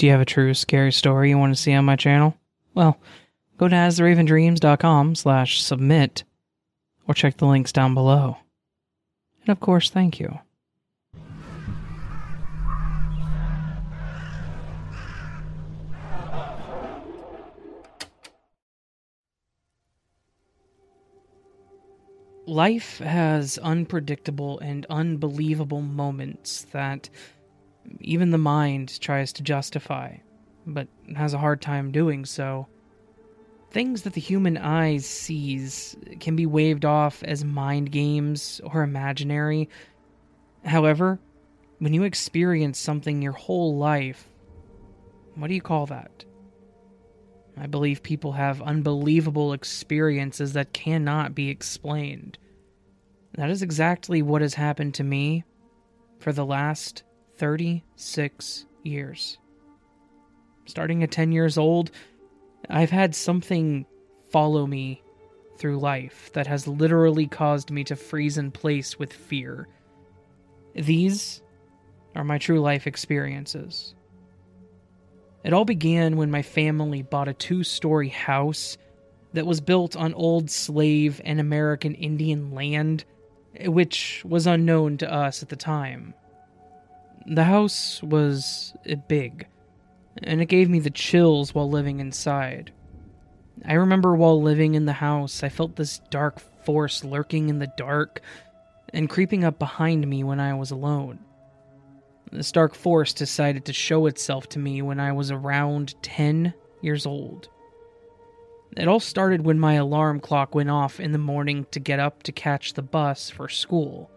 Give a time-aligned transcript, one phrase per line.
[0.00, 2.34] Do you have a true scary story you want to see on my channel?
[2.72, 2.98] Well,
[3.58, 6.24] go to astheravendreams.com slash submit
[7.06, 8.38] or check the links down below.
[9.42, 10.38] And of course, thank you.
[22.46, 27.10] Life has unpredictable and unbelievable moments that
[28.00, 30.16] even the mind tries to justify,
[30.66, 32.66] but has a hard time doing so.
[33.70, 39.68] Things that the human eye sees can be waved off as mind games or imaginary.
[40.64, 41.20] However,
[41.78, 44.28] when you experience something your whole life,
[45.36, 46.24] what do you call that?
[47.56, 52.38] I believe people have unbelievable experiences that cannot be explained.
[53.34, 55.44] That is exactly what has happened to me
[56.18, 57.04] for the last
[57.40, 59.38] 36 years.
[60.66, 61.90] Starting at 10 years old,
[62.68, 63.86] I've had something
[64.30, 65.02] follow me
[65.56, 69.68] through life that has literally caused me to freeze in place with fear.
[70.74, 71.40] These
[72.14, 73.94] are my true life experiences.
[75.42, 78.76] It all began when my family bought a two story house
[79.32, 83.06] that was built on old slave and American Indian land,
[83.64, 86.12] which was unknown to us at the time.
[87.26, 88.74] The house was
[89.08, 89.46] big,
[90.22, 92.72] and it gave me the chills while living inside.
[93.64, 97.72] I remember while living in the house, I felt this dark force lurking in the
[97.76, 98.22] dark
[98.92, 101.18] and creeping up behind me when I was alone.
[102.32, 107.04] This dark force decided to show itself to me when I was around 10 years
[107.04, 107.48] old.
[108.76, 112.22] It all started when my alarm clock went off in the morning to get up
[112.22, 114.10] to catch the bus for school.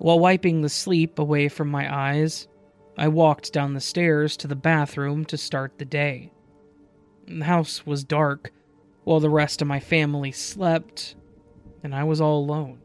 [0.00, 2.48] While wiping the sleep away from my eyes,
[2.96, 6.32] I walked down the stairs to the bathroom to start the day.
[7.28, 8.50] The house was dark,
[9.04, 11.16] while the rest of my family slept,
[11.84, 12.80] and I was all alone.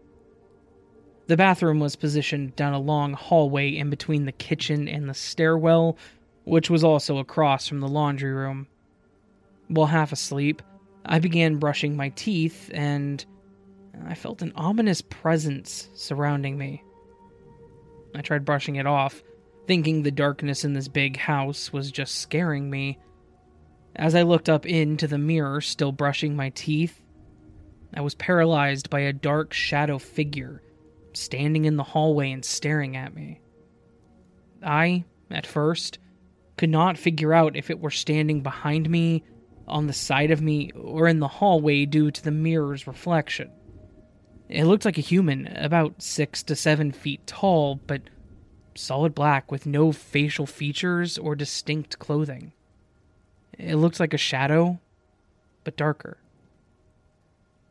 [1.28, 5.98] The bathroom was positioned down a long hallway in between the kitchen and the stairwell,
[6.44, 8.68] which was also across from the laundry room.
[9.70, 10.62] While half asleep,
[11.06, 13.24] I began brushing my teeth and
[14.06, 16.84] I felt an ominous presence surrounding me.
[18.16, 19.22] I tried brushing it off,
[19.68, 23.00] thinking the darkness in this big house was just scaring me.
[23.96, 27.02] As I looked up into the mirror, still brushing my teeth,
[27.94, 30.62] I was paralyzed by a dark shadow figure
[31.14, 33.40] standing in the hallway and staring at me.
[34.62, 36.00] I, at first,
[36.58, 39.24] could not figure out if it were standing behind me,
[39.68, 43.50] on the side of me, or in the hallway due to the mirror's reflection.
[44.50, 48.02] It looked like a human, about six to seven feet tall, but
[48.76, 52.52] solid black with no facial features or distinct clothing.
[53.58, 54.80] It looked like a shadow,
[55.64, 56.18] but darker.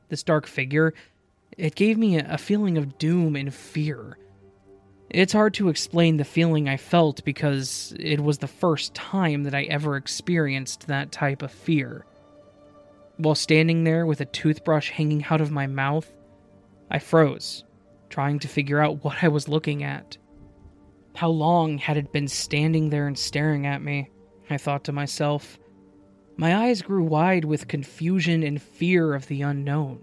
[0.08, 0.94] This dark figure,
[1.56, 4.18] it gave me a feeling of doom and fear.
[5.10, 9.54] It's hard to explain the feeling I felt because it was the first time that
[9.54, 12.04] I ever experienced that type of fear.
[13.18, 16.10] While standing there with a toothbrush hanging out of my mouth,
[16.90, 17.64] I froze,
[18.08, 20.16] trying to figure out what I was looking at.
[21.14, 24.10] How long had it been standing there and staring at me?
[24.50, 25.58] I thought to myself.
[26.36, 30.00] My eyes grew wide with confusion and fear of the unknown.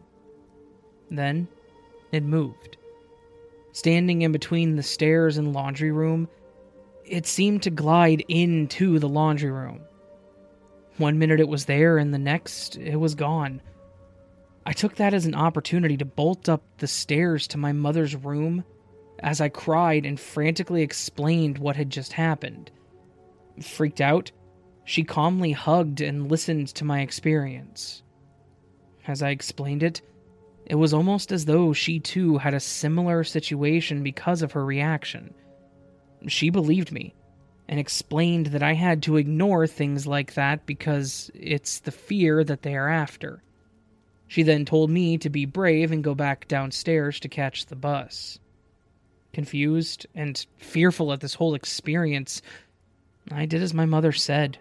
[1.10, 1.48] Then
[2.12, 2.78] it moved.
[3.74, 6.28] Standing in between the stairs and laundry room,
[7.06, 9.82] it seemed to glide into the laundry room.
[10.98, 13.62] One minute it was there, and the next it was gone.
[14.66, 18.64] I took that as an opportunity to bolt up the stairs to my mother's room
[19.20, 22.72] as I cried and frantically explained what had just happened.
[23.62, 24.32] Freaked out,
[24.86, 28.04] she calmly hugged and listened to my experience.
[29.08, 30.02] As I explained it,
[30.66, 35.34] it was almost as though she too had a similar situation because of her reaction.
[36.28, 37.16] She believed me
[37.68, 42.62] and explained that I had to ignore things like that because it's the fear that
[42.62, 43.42] they are after.
[44.32, 48.40] She then told me to be brave and go back downstairs to catch the bus.
[49.34, 52.42] Confused and fearful at this whole experience,
[53.30, 54.58] I did as my mother said.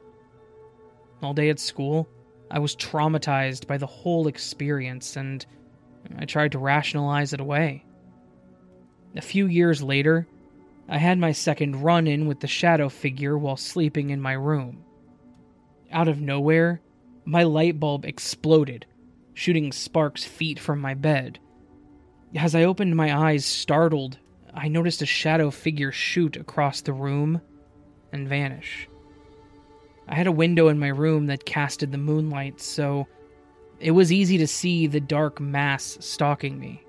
[1.23, 2.09] All day at school,
[2.51, 5.47] I was traumatized by the whole experience and
[6.19, 7.85] I tried to rationalize it away.
[9.15, 10.27] A few years later,
[10.89, 14.83] I had my second run in with the shadow figure while sleeping in my room.
[15.93, 16.81] Out of nowhere,
[17.25, 18.85] my light bulb exploded
[19.35, 21.39] shooting sparks feet from my bed.
[22.37, 24.19] As I opened my eyes, startled,
[24.55, 27.41] I noticed a shadow figure shoot across the room
[28.13, 28.89] and vanish.
[30.09, 33.07] I had a window in my room that casted the moonlight, so
[33.79, 36.83] it was easy to see the dark mass stalking me.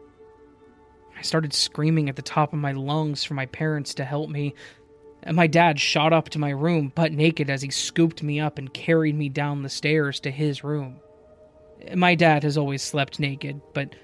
[1.18, 4.56] I started screaming at the top of my lungs for my parents to help me,
[5.22, 8.58] and my dad shot up to my room butt naked as he scooped me up
[8.58, 11.00] and carried me down the stairs to his room.
[11.96, 13.96] My dad has always slept naked, but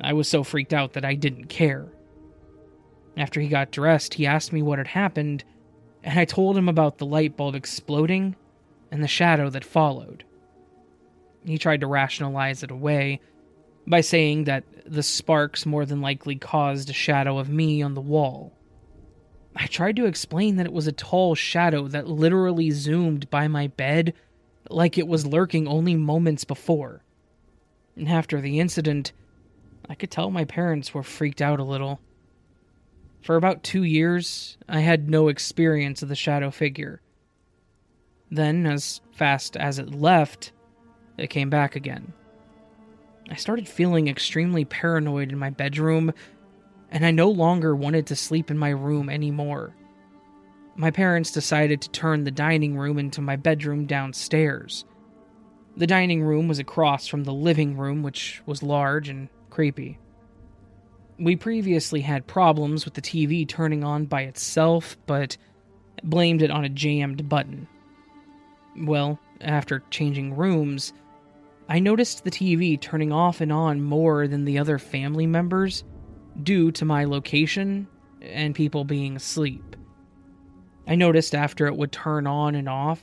[0.00, 1.86] I was so freaked out that I didn't care.
[3.16, 5.44] After he got dressed, he asked me what had happened,
[6.02, 8.36] and I told him about the light bulb exploding
[8.90, 10.24] and the shadow that followed.
[11.44, 13.20] He tried to rationalize it away
[13.86, 18.00] by saying that the sparks more than likely caused a shadow of me on the
[18.00, 18.52] wall.
[19.54, 23.68] I tried to explain that it was a tall shadow that literally zoomed by my
[23.68, 24.12] bed
[24.68, 27.02] like it was lurking only moments before.
[27.96, 29.12] And after the incident,
[29.88, 32.00] I could tell my parents were freaked out a little.
[33.22, 37.00] For about two years, I had no experience of the shadow figure.
[38.30, 40.52] Then, as fast as it left,
[41.16, 42.12] it came back again.
[43.30, 46.12] I started feeling extremely paranoid in my bedroom,
[46.90, 49.74] and I no longer wanted to sleep in my room anymore.
[50.76, 54.84] My parents decided to turn the dining room into my bedroom downstairs.
[55.76, 59.98] The dining room was across from the living room, which was large and creepy.
[61.18, 65.36] We previously had problems with the TV turning on by itself, but
[66.02, 67.68] blamed it on a jammed button.
[68.78, 70.92] Well, after changing rooms,
[71.68, 75.84] I noticed the TV turning off and on more than the other family members
[76.42, 77.88] due to my location
[78.22, 79.76] and people being asleep.
[80.86, 83.02] I noticed after it would turn on and off,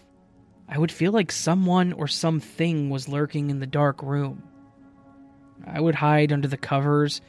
[0.74, 4.42] I would feel like someone or something was lurking in the dark room.
[5.68, 7.22] I would hide under the covers,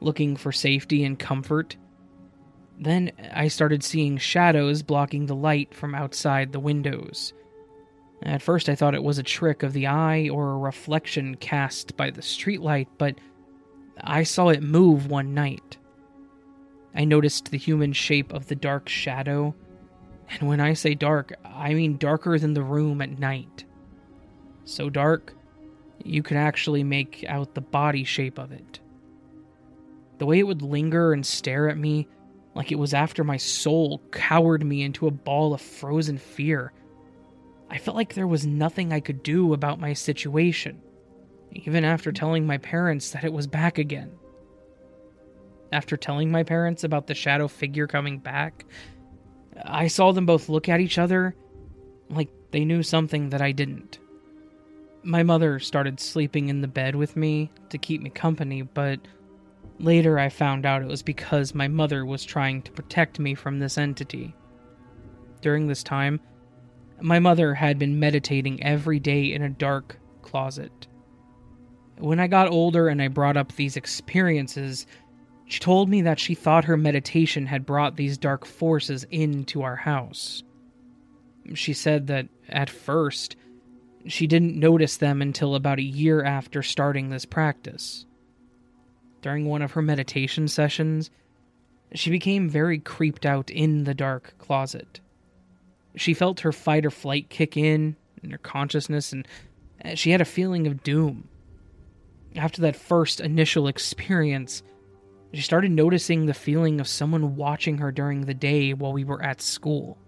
[0.00, 1.76] looking for safety and comfort.
[2.76, 7.32] Then I started seeing shadows blocking the light from outside the windows.
[8.24, 11.96] At first, I thought it was a trick of the eye or a reflection cast
[11.96, 13.14] by the streetlight, but
[14.00, 15.76] I saw it move one night.
[16.96, 19.54] I noticed the human shape of the dark shadow,
[20.30, 23.64] and when I say dark, I mean darker than the room at night.
[24.64, 25.34] So dark
[26.04, 28.80] you could actually make out the body shape of it.
[30.18, 32.08] The way it would linger and stare at me,
[32.54, 36.72] like it was after my soul, cowered me into a ball of frozen fear.
[37.70, 40.80] I felt like there was nothing I could do about my situation,
[41.52, 44.10] even after telling my parents that it was back again.
[45.70, 48.64] After telling my parents about the shadow figure coming back,
[49.64, 51.34] I saw them both look at each other
[52.10, 53.98] like they knew something that I didn't.
[55.02, 59.00] My mother started sleeping in the bed with me to keep me company, but
[59.78, 63.58] later I found out it was because my mother was trying to protect me from
[63.58, 64.34] this entity.
[65.40, 66.20] During this time,
[67.00, 70.88] my mother had been meditating every day in a dark closet.
[71.98, 74.86] When I got older and I brought up these experiences,
[75.48, 79.76] she told me that she thought her meditation had brought these dark forces into our
[79.76, 80.42] house.
[81.54, 83.34] She said that at first,
[84.06, 88.04] she didn't notice them until about a year after starting this practice.
[89.22, 91.10] During one of her meditation sessions,
[91.94, 95.00] she became very creeped out in the dark closet.
[95.96, 99.26] She felt her fight or flight kick in, in her consciousness, and
[99.94, 101.26] she had a feeling of doom.
[102.36, 104.62] After that first initial experience,
[105.32, 109.22] she started noticing the feeling of someone watching her during the day while we were
[109.22, 109.98] at school.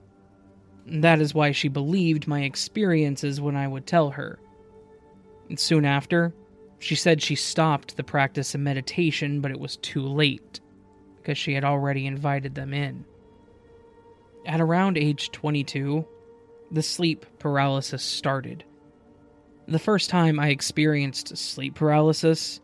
[0.87, 4.39] That is why she believed my experiences when I would tell her.
[5.49, 6.33] And soon after,
[6.79, 10.61] she said she stopped the practice of meditation, but it was too late,
[11.19, 13.05] because she had already invited them in.
[14.47, 16.07] At around age 22,
[16.71, 18.65] the sleep paralysis started.
[19.69, 22.61] The first time I experienced sleep paralysis,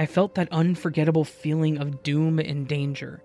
[0.00, 3.22] I felt that unforgettable feeling of doom and danger.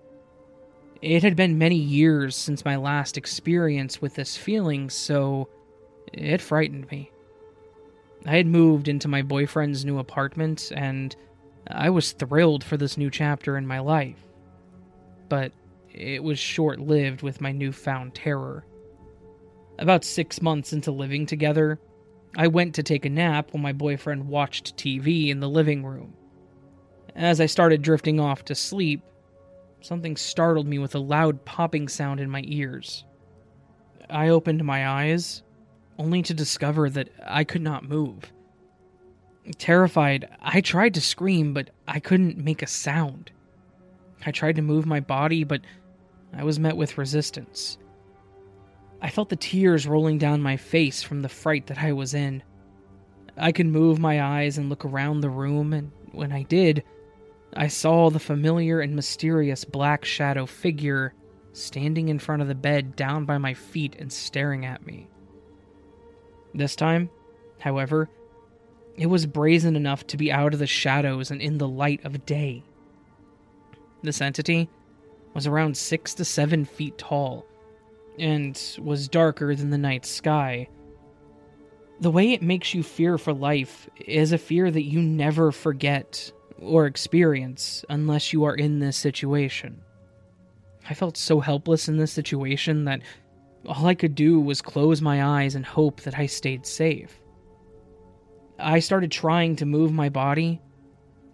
[1.00, 5.48] It had been many years since my last experience with this feeling, so
[6.12, 7.10] it frightened me.
[8.26, 11.16] I had moved into my boyfriend's new apartment, and
[11.66, 14.22] I was thrilled for this new chapter in my life.
[15.30, 15.52] But
[15.94, 18.66] it was short lived with my newfound terror.
[19.78, 21.80] About six months into living together,
[22.36, 26.12] I went to take a nap while my boyfriend watched TV in the living room.
[27.16, 29.02] As I started drifting off to sleep,
[29.80, 33.04] something startled me with a loud popping sound in my ears.
[34.10, 35.42] I opened my eyes,
[35.98, 38.30] only to discover that I could not move.
[39.56, 43.30] Terrified, I tried to scream, but I couldn't make a sound.
[44.26, 45.62] I tried to move my body, but
[46.34, 47.78] I was met with resistance.
[49.00, 52.42] I felt the tears rolling down my face from the fright that I was in.
[53.38, 56.84] I could move my eyes and look around the room, and when I did,
[57.56, 61.14] I saw the familiar and mysterious black shadow figure
[61.54, 65.08] standing in front of the bed down by my feet and staring at me.
[66.52, 67.08] This time,
[67.58, 68.10] however,
[68.94, 72.26] it was brazen enough to be out of the shadows and in the light of
[72.26, 72.62] day.
[74.02, 74.68] This entity
[75.32, 77.46] was around six to seven feet tall
[78.18, 80.68] and was darker than the night sky.
[82.00, 86.32] The way it makes you fear for life is a fear that you never forget
[86.58, 89.80] or experience unless you are in this situation.
[90.88, 93.02] I felt so helpless in this situation that
[93.66, 97.20] all I could do was close my eyes and hope that I stayed safe.
[98.58, 100.60] I started trying to move my body,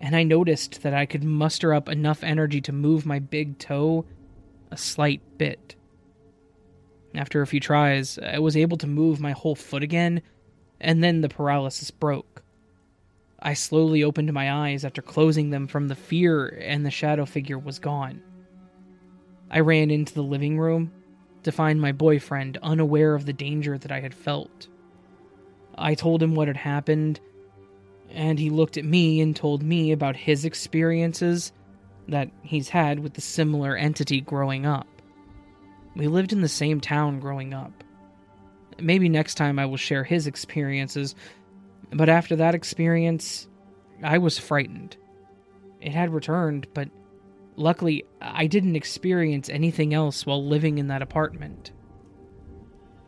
[0.01, 4.05] and I noticed that I could muster up enough energy to move my big toe
[4.71, 5.77] a slight bit.
[7.15, 10.23] After a few tries, I was able to move my whole foot again,
[10.81, 12.42] and then the paralysis broke.
[13.45, 17.59] I slowly opened my eyes after closing them from the fear, and the shadow figure
[17.59, 18.23] was gone.
[19.51, 20.93] I ran into the living room
[21.43, 24.69] to find my boyfriend unaware of the danger that I had felt.
[25.77, 27.19] I told him what had happened,
[28.11, 31.53] and he looked at me and told me about his experiences
[32.07, 34.87] that he's had with the similar entity growing up.
[35.97, 37.73] We lived in the same town growing up.
[38.79, 41.15] Maybe next time I will share his experiences,
[41.93, 43.49] but after that experience,
[44.03, 44.97] I was frightened.
[45.81, 46.89] It had returned, but
[47.57, 51.73] luckily, I didn't experience anything else while living in that apartment.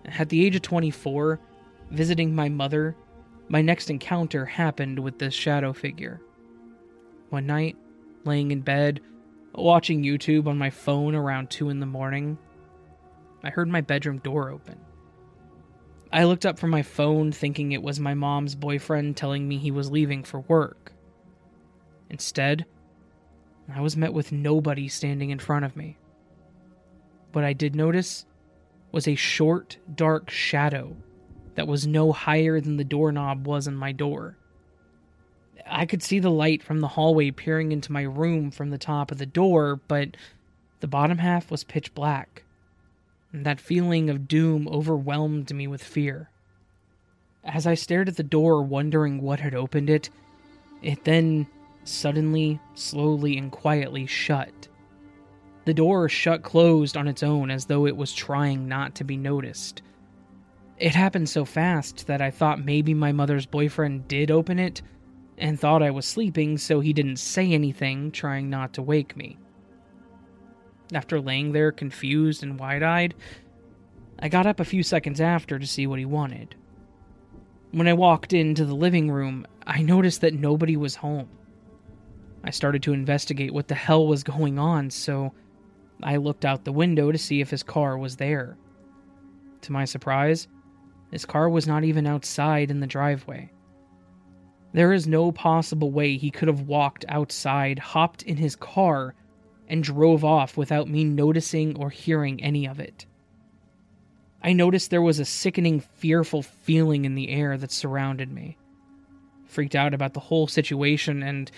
[0.05, 1.41] At the age of 24,
[1.91, 2.97] visiting my mother,
[3.49, 6.21] my next encounter happened with this shadow figure.
[7.31, 7.76] One night,
[8.25, 9.00] laying in bed,
[9.55, 12.38] watching YouTube on my phone around 2 in the morning,
[13.43, 14.79] I heard my bedroom door open.
[16.14, 19.73] I looked up from my phone thinking it was my mom's boyfriend telling me he
[19.73, 20.92] was leaving for work.
[22.09, 22.66] Instead,
[23.75, 25.99] I was met with nobody standing in front of me.
[27.33, 28.26] What I did notice
[28.92, 30.97] was a short, dark shadow
[31.56, 34.37] that was no higher than the doorknob was on my door.
[35.66, 39.11] I could see the light from the hallway peering into my room from the top
[39.11, 40.16] of the door, but
[40.78, 42.44] the bottom half was pitch black.
[43.43, 46.31] That feeling of doom overwhelmed me with fear.
[47.43, 50.09] As I stared at the door, wondering what had opened it,
[50.83, 51.49] it then
[51.83, 54.69] suddenly, slowly, and quietly shut.
[55.64, 59.17] The door shut closed on its own as though it was trying not to be
[59.17, 59.83] noticed.
[60.79, 64.81] It happened so fast that I thought maybe my mother's boyfriend did open it
[65.38, 69.38] and thought I was sleeping, so he didn't say anything, trying not to wake me.
[70.93, 73.14] After laying there confused and wide eyed,
[74.19, 76.55] I got up a few seconds after to see what he wanted.
[77.73, 81.29] When I walked into the living room, I noticed that nobody was home.
[82.45, 85.33] I started to investigate what the hell was going on, so
[86.03, 88.57] I looked out the window to see if his car was there.
[89.62, 90.47] To my surprise,
[91.11, 93.50] his car was not even outside in the driveway.
[94.75, 99.14] There is no possible way he could have walked outside, hopped in his car,
[99.68, 103.06] and drove off without me noticing or hearing any of it.
[104.42, 108.59] I noticed there was a sickening, fearful feeling in the air that surrounded me.
[109.47, 111.50] Freaked out about the whole situation and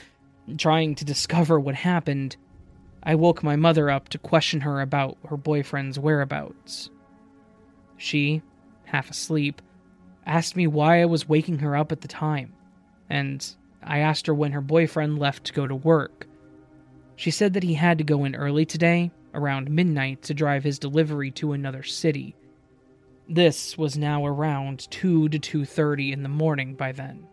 [0.57, 2.37] trying to discover what happened,
[3.03, 6.91] I woke my mother up to question her about her boyfriend's whereabouts.
[7.97, 8.43] She,
[8.85, 9.63] half asleep,
[10.25, 12.53] asked me why I was waking her up at the time,
[13.09, 13.45] and
[13.83, 16.27] I asked her when her boyfriend left to go to work.
[17.17, 20.79] She said that he had to go in early today, around midnight, to drive his
[20.79, 22.37] delivery to another city.
[23.29, 27.27] This was now around 2 to 2:30 in the morning by then.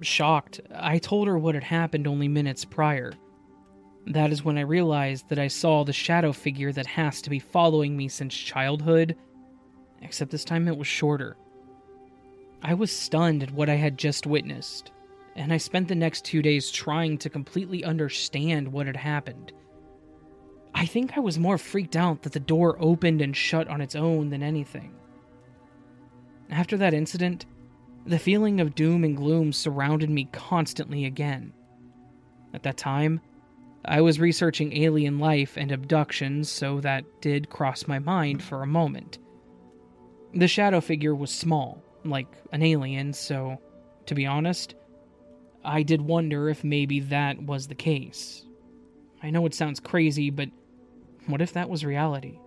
[0.00, 3.12] Shocked, I told her what had happened only minutes prior.
[4.06, 7.38] That is when I realized that I saw the shadow figure that has to be
[7.38, 9.16] following me since childhood,
[10.02, 11.36] except this time it was shorter.
[12.62, 14.90] I was stunned at what I had just witnessed,
[15.36, 19.52] and I spent the next two days trying to completely understand what had happened.
[20.74, 23.94] I think I was more freaked out that the door opened and shut on its
[23.94, 24.94] own than anything.
[26.50, 27.44] After that incident,
[28.06, 31.52] the feeling of doom and gloom surrounded me constantly again.
[32.54, 33.20] At that time,
[33.84, 38.66] I was researching alien life and abductions, so that did cross my mind for a
[38.66, 39.18] moment.
[40.34, 43.58] The shadow figure was small, like an alien, so,
[44.06, 44.75] to be honest,
[45.66, 48.44] I did wonder if maybe that was the case.
[49.22, 50.48] I know it sounds crazy, but
[51.26, 52.38] what if that was reality?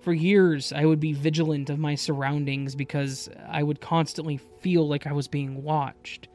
[0.00, 5.06] For years, I would be vigilant of my surroundings because I would constantly feel like
[5.06, 6.28] I was being watched.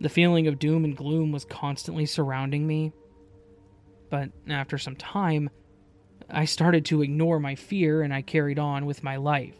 [0.00, 2.92] The feeling of doom and gloom was constantly surrounding me.
[4.10, 5.50] But after some time,
[6.30, 9.54] I started to ignore my fear and I carried on with my life.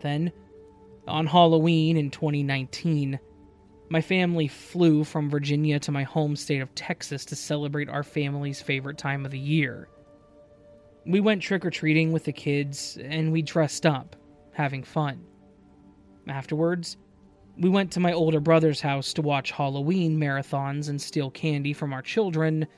[0.00, 0.32] Then,
[1.06, 3.18] on Halloween in 2019,
[3.90, 8.62] my family flew from Virginia to my home state of Texas to celebrate our family's
[8.62, 9.88] favorite time of the year.
[11.04, 14.14] We went trick or treating with the kids and we dressed up,
[14.52, 15.24] having fun.
[16.28, 16.98] Afterwards,
[17.58, 21.92] we went to my older brother's house to watch Halloween marathons and steal candy from
[21.92, 22.68] our children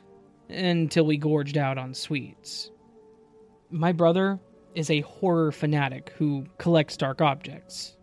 [0.49, 2.71] until we gorged out on sweets.
[3.71, 4.41] My brother
[4.75, 7.99] is a horror fanatic who collects dark objects,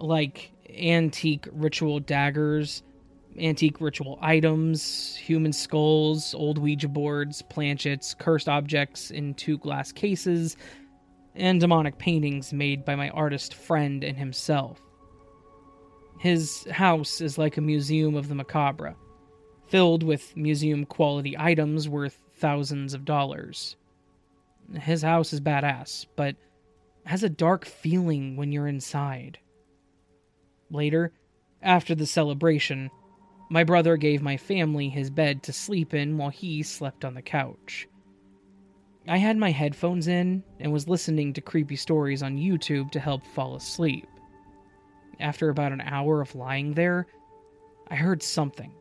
[0.00, 2.82] like antique ritual daggers,
[3.38, 10.56] antique ritual items, human skulls, old Ouija boards, planchettes, cursed objects in two glass cases,
[11.34, 14.80] and demonic paintings made by my artist friend and himself.
[16.18, 18.96] His house is like a museum of the macabre,
[19.68, 23.76] filled with museum quality items worth thousands of dollars.
[24.74, 26.34] His house is badass, but
[27.06, 29.38] has a dark feeling when you're inside.
[30.70, 31.12] Later,
[31.62, 32.90] after the celebration,
[33.50, 37.22] my brother gave my family his bed to sleep in while he slept on the
[37.22, 37.88] couch.
[39.06, 43.26] I had my headphones in and was listening to creepy stories on YouTube to help
[43.26, 44.06] fall asleep.
[45.18, 47.06] After about an hour of lying there,
[47.90, 48.72] I heard something.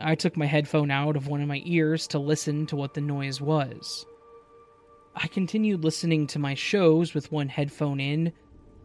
[0.00, 3.00] I took my headphone out of one of my ears to listen to what the
[3.02, 4.06] noise was.
[5.14, 8.32] I continued listening to my shows with one headphone in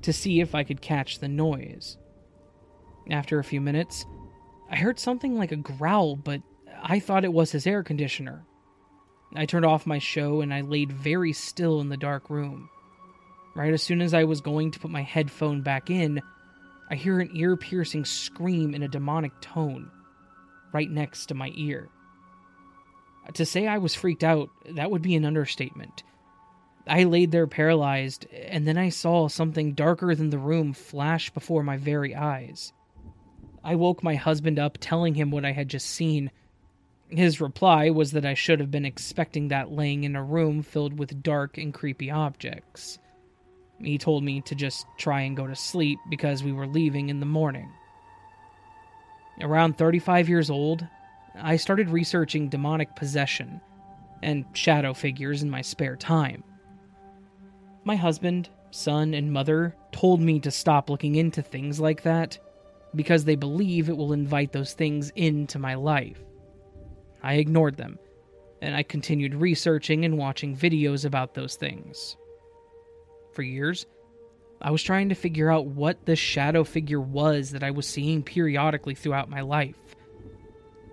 [0.06, 1.98] to see if I could catch the noise.
[3.10, 4.06] After a few minutes,
[4.70, 6.42] I heard something like a growl, but
[6.84, 8.46] I thought it was his air conditioner.
[9.36, 12.70] I turned off my show and I laid very still in the dark room.
[13.56, 16.22] Right as soon as I was going to put my headphone back in,
[16.92, 19.90] I hear an ear piercing scream in a demonic tone,
[20.72, 21.90] right next to my ear.
[23.34, 26.04] To say I was freaked out, that would be an understatement.
[26.88, 31.64] I laid there paralyzed, and then I saw something darker than the room flash before
[31.64, 32.74] my very eyes.
[33.64, 36.32] I woke my husband up, telling him what I had just seen.
[37.10, 41.00] His reply was that I should have been expecting that laying in a room filled
[41.00, 43.00] with dark and creepy objects.
[43.80, 47.20] He told me to just try and go to sleep because we were leaving in
[47.20, 47.72] the morning.
[49.42, 50.88] Around 35 years old,
[51.36, 53.60] I started researching demonic possession
[54.22, 56.44] and shadow figures in my spare time.
[57.86, 62.40] My husband, son, and mother told me to stop looking into things like that
[62.96, 66.20] because they believe it will invite those things into my life.
[67.22, 68.00] I ignored them,
[68.60, 72.18] and I continued researching and watching videos about those things.
[73.34, 73.86] For years,
[74.62, 78.24] I was trying to figure out what the shadow figure was that I was seeing
[78.24, 79.96] periodically throughout my life.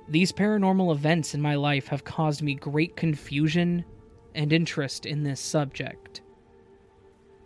[0.08, 3.86] These paranormal events in my life have caused me great confusion
[4.34, 6.20] and interest in this subject.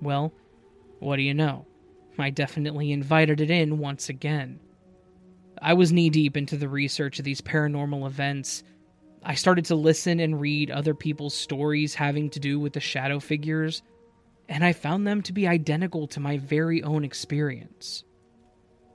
[0.01, 0.33] Well,
[0.99, 1.67] what do you know?
[2.19, 4.61] I definitely invited it in once again.
[5.61, 8.63] I was knee deep into the research of these paranormal events.
[9.23, 13.21] I started to listen and read other people's stories having to do with the shadow
[13.21, 13.83] figures,
[14.49, 18.05] and I found them to be identical to my very own experience.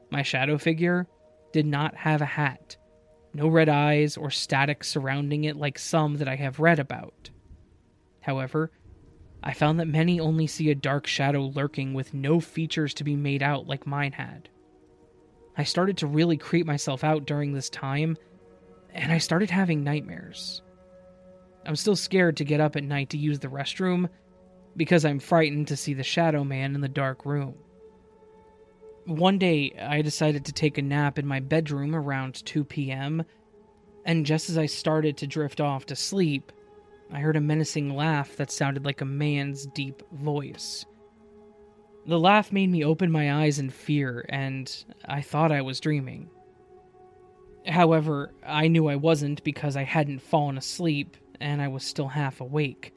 [0.09, 1.07] My shadow figure
[1.51, 2.77] did not have a hat,
[3.33, 7.29] no red eyes or static surrounding it like some that I have read about.
[8.21, 8.71] However,
[9.43, 13.15] I found that many only see a dark shadow lurking with no features to be
[13.15, 14.49] made out like mine had.
[15.57, 18.17] I started to really creep myself out during this time,
[18.93, 20.61] and I started having nightmares.
[21.65, 24.09] I'm still scared to get up at night to use the restroom
[24.77, 27.55] because I'm frightened to see the shadow man in the dark room.
[29.05, 33.23] One day, I decided to take a nap in my bedroom around 2 p.m.,
[34.05, 36.51] and just as I started to drift off to sleep,
[37.11, 40.85] I heard a menacing laugh that sounded like a man's deep voice.
[42.05, 44.73] The laugh made me open my eyes in fear, and
[45.05, 46.29] I thought I was dreaming.
[47.67, 52.39] However, I knew I wasn't because I hadn't fallen asleep and I was still half
[52.39, 52.93] awake.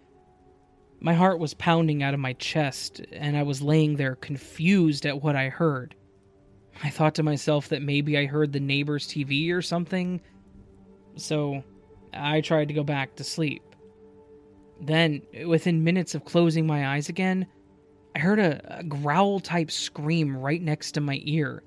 [1.00, 5.22] My heart was pounding out of my chest, and I was laying there confused at
[5.22, 5.94] what I heard.
[6.82, 10.20] I thought to myself that maybe I heard the neighbor's TV or something,
[11.16, 11.62] so
[12.12, 13.62] I tried to go back to sleep.
[14.80, 17.46] Then, within minutes of closing my eyes again,
[18.14, 21.62] I heard a, a growl type scream right next to my ear,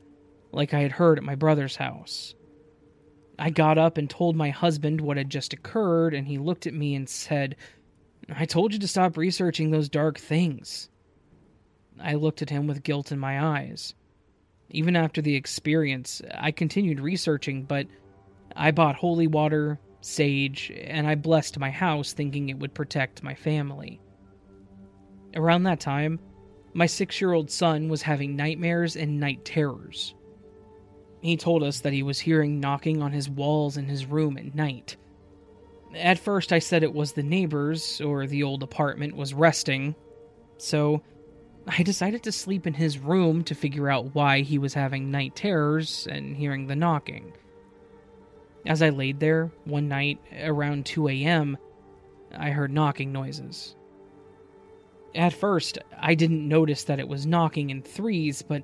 [0.52, 2.36] like I had heard at my brother's house.
[3.40, 6.74] I got up and told my husband what had just occurred, and he looked at
[6.74, 7.56] me and said,
[8.30, 10.90] I told you to stop researching those dark things.
[12.00, 13.94] I looked at him with guilt in my eyes.
[14.70, 17.88] Even after the experience, I continued researching, but
[18.56, 23.34] I bought holy water, sage, and I blessed my house thinking it would protect my
[23.34, 24.00] family.
[25.36, 26.20] Around that time,
[26.74, 30.14] my six year old son was having nightmares and night terrors.
[31.22, 34.56] He told us that he was hearing knocking on his walls in his room at
[34.56, 34.96] night.
[35.96, 39.96] At first, I said it was the neighbors, or the old apartment was resting,
[40.58, 41.02] so
[41.68, 45.36] I decided to sleep in his room to figure out why he was having night
[45.36, 47.34] terrors and hearing the knocking.
[48.68, 51.58] As I laid there one night around 2 a.m.,
[52.38, 53.76] I heard knocking noises.
[55.16, 58.64] At first, I didn't notice that it was knocking in threes, but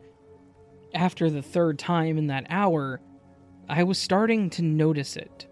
[0.94, 3.00] after the third time in that hour,
[3.70, 5.48] I was starting to notice it.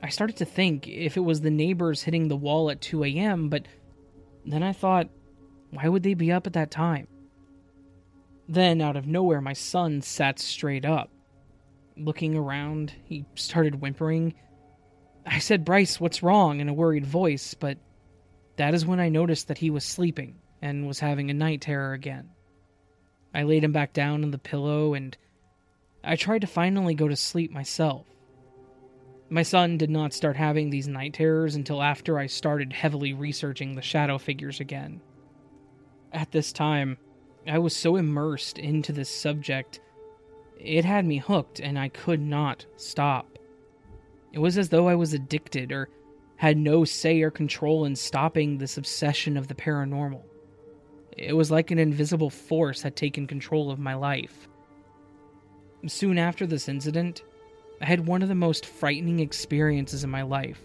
[0.00, 3.48] I started to think if it was the neighbors hitting the wall at 2 a.m.,
[3.48, 3.66] but
[4.46, 5.08] then I thought
[5.70, 7.08] why would they be up at that time?
[8.48, 11.10] Then, out of nowhere, my son sat straight up.
[11.96, 14.34] Looking around, he started whimpering.
[15.26, 16.60] I said, Bryce, what's wrong?
[16.60, 17.78] in a worried voice, but
[18.56, 21.92] that is when I noticed that he was sleeping and was having a night terror
[21.92, 22.30] again.
[23.32, 25.16] I laid him back down on the pillow and
[26.02, 28.06] I tried to finally go to sleep myself.
[29.30, 33.74] My son did not start having these night terrors until after I started heavily researching
[33.74, 35.00] the shadow figures again.
[36.12, 36.98] At this time,
[37.46, 39.80] I was so immersed into this subject,
[40.58, 43.38] it had me hooked and I could not stop.
[44.32, 45.88] It was as though I was addicted or
[46.36, 50.22] had no say or control in stopping this obsession of the paranormal.
[51.16, 54.48] It was like an invisible force had taken control of my life.
[55.86, 57.22] Soon after this incident,
[57.80, 60.60] I had one of the most frightening experiences in my life.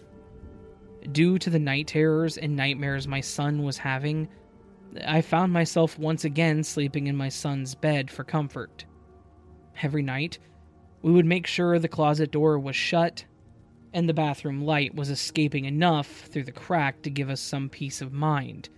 [1.12, 4.28] Due to the night terrors and nightmares my son was having,
[5.06, 8.84] I found myself once again sleeping in my son's bed for comfort.
[9.82, 10.38] Every night,
[11.02, 13.24] we would make sure the closet door was shut
[13.92, 18.00] and the bathroom light was escaping enough through the crack to give us some peace
[18.00, 18.68] of mind.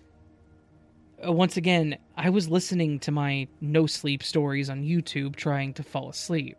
[1.25, 5.83] Uh, once again, I was listening to my no sleep stories on YouTube trying to
[5.83, 6.57] fall asleep.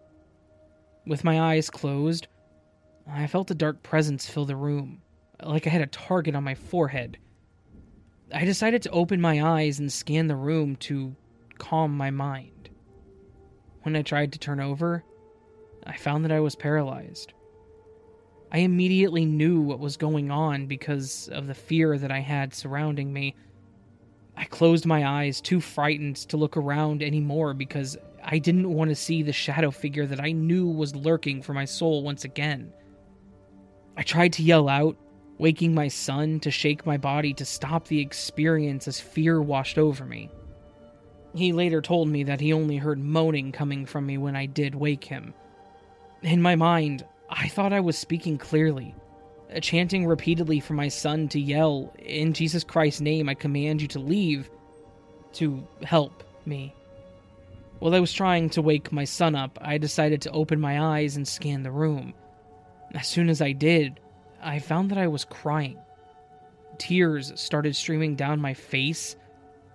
[1.06, 2.27] With my eyes closed,
[3.08, 5.01] I felt a dark presence fill the room,
[5.43, 7.17] like I had a target on my forehead.
[8.34, 11.15] I decided to open my eyes and scan the room to
[11.58, 12.53] calm my mind.
[13.84, 15.04] When I tried to turn over,
[15.86, 17.34] I found that I was paralyzed.
[18.52, 23.12] I immediately knew what was going on because of the fear that I had surrounding
[23.12, 23.36] me.
[24.38, 28.96] I closed my eyes, too frightened to look around anymore because I didn't want to
[28.96, 32.72] see the shadow figure that I knew was lurking for my soul once again.
[33.98, 34.98] I tried to yell out,
[35.39, 40.06] waking my son to shake my body to stop the experience as fear washed over
[40.06, 40.30] me.
[41.36, 44.76] He later told me that he only heard moaning coming from me when I did
[44.76, 45.34] wake him.
[46.22, 48.93] In my mind, I thought I was speaking clearly,
[49.54, 53.88] uh, chanting repeatedly for my son to yell, In Jesus Christ's name, I command you
[53.89, 54.50] to leave,
[55.34, 56.74] to help me.
[57.80, 61.17] While I was trying to wake my son up, I decided to open my eyes
[61.17, 62.13] and scan the room.
[62.93, 64.00] As soon as I did,
[64.41, 65.80] I found that I was crying.
[66.78, 69.15] Tears started streaming down my face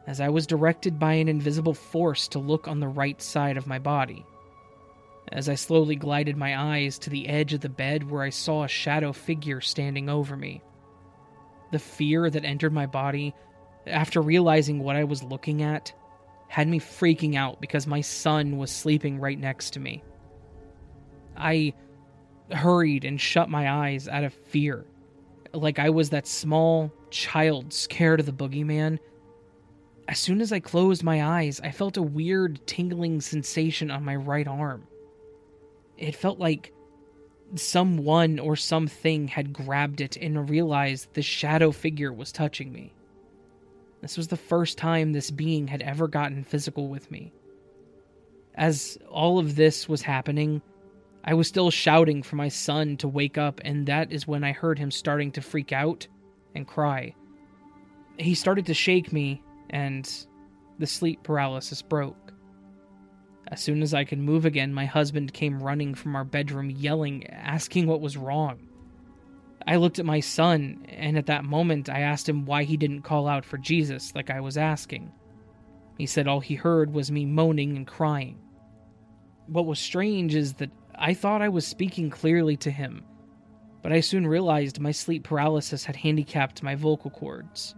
[0.08, 3.66] as I was directed by an invisible force to look on the right side of
[3.66, 4.24] my body.
[5.30, 8.64] As I slowly glided my eyes to the edge of the bed where I saw
[8.64, 10.62] a shadow figure standing over me.
[11.72, 13.34] The fear that entered my body
[13.86, 15.92] after realizing what I was looking at
[16.48, 20.02] had me freaking out because my son was sleeping right next to me.
[21.36, 21.74] I
[22.50, 24.86] hurried and shut my eyes out of fear,
[25.52, 28.98] like I was that small child scared of the boogeyman.
[30.08, 34.16] As soon as I closed my eyes, I felt a weird tingling sensation on my
[34.16, 34.86] right arm.
[35.98, 36.72] It felt like
[37.54, 42.94] someone or something had grabbed it and realized the shadow figure was touching me.
[44.00, 47.32] This was the first time this being had ever gotten physical with me.
[48.54, 50.62] As all of this was happening,
[51.22, 54.52] I was still shouting for my son to wake up, and that is when I
[54.52, 56.06] heard him starting to freak out
[56.54, 57.14] and cry.
[58.18, 60.26] He started to shake me, and
[60.78, 62.32] the sleep paralysis broke.
[63.48, 67.26] As soon as I could move again, my husband came running from our bedroom, yelling,
[67.30, 68.60] asking what was wrong.
[69.66, 73.02] I looked at my son, and at that moment I asked him why he didn't
[73.02, 75.12] call out for Jesus like I was asking.
[75.96, 78.38] He said all he heard was me moaning and crying.
[79.46, 83.04] What was strange is that I thought I was speaking clearly to him.
[83.82, 87.74] but I soon realized my sleep paralysis had handicapped my vocal cords.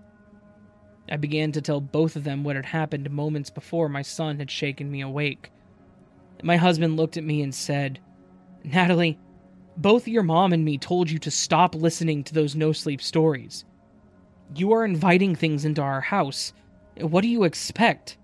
[1.11, 4.51] I began to tell both of them what had happened moments before my son had
[4.51, 5.51] shaken me awake.
[6.43, 7.99] My husband looked at me and said,
[8.63, 9.19] Natalie,
[9.77, 13.65] both your mom and me told you to stop listening to those no sleep stories.
[14.55, 16.53] You are inviting things into our house.
[16.99, 18.17] What do you expect?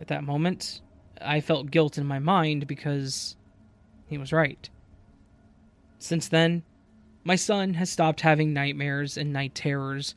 [0.00, 0.80] At that moment,
[1.20, 3.36] I felt guilt in my mind because
[4.06, 4.68] he was right.
[5.98, 6.62] Since then,
[7.22, 10.14] my son has stopped having nightmares and night terrors.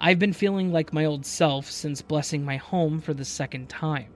[0.00, 4.12] I've been feeling like my old self since blessing my home for the second time.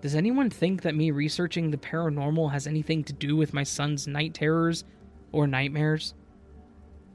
[0.00, 4.08] Does anyone think that me researching the paranormal has anything to do with my son's
[4.08, 4.84] night terrors
[5.30, 6.14] or nightmares?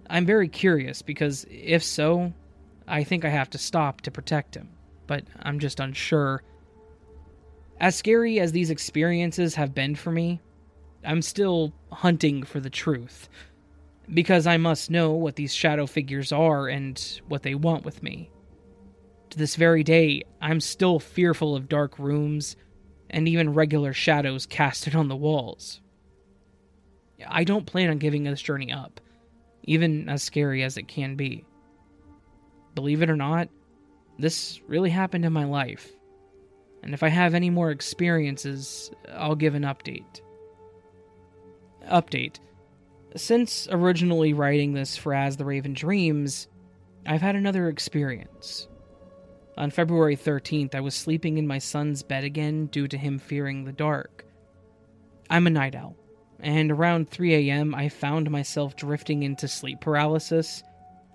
[0.10, 2.34] I'm very curious because if so,
[2.88, 4.70] I think I have to stop to protect him,
[5.06, 6.44] but I'm just unsure.
[7.82, 10.40] As scary as these experiences have been for me,
[11.04, 13.28] I'm still hunting for the truth.
[14.14, 18.30] Because I must know what these shadow figures are and what they want with me.
[19.30, 22.58] To this very day, I'm still fearful of dark rooms
[23.10, 25.80] and even regular shadows casted on the walls.
[27.28, 29.00] I don't plan on giving this journey up,
[29.64, 31.46] even as scary as it can be.
[32.76, 33.50] Believe it or not,
[34.18, 35.90] this really happened in my life.
[36.84, 40.22] And if I have any more experiences, I'll give an update.
[41.90, 42.40] Update.
[43.16, 46.48] Since originally writing this for As the Raven Dreams,
[47.06, 48.70] I've had another experience.
[49.58, 53.66] On February 13th, I was sleeping in my son's bed again due to him fearing
[53.66, 54.26] the dark.
[55.30, 55.98] I'm a night owl,
[56.40, 60.64] and around 3 a.m., I found myself drifting into sleep paralysis